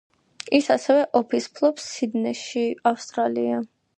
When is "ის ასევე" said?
0.59-1.03